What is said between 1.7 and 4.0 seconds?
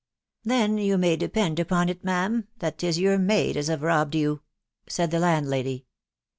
it, ma'am, that 'tis your maid as have